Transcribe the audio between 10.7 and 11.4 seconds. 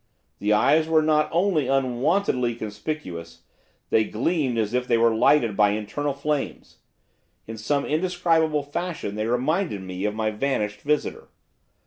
visitor.